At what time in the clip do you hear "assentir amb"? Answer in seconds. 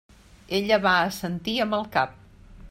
1.09-1.79